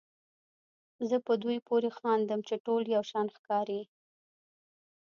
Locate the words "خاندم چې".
1.97-2.55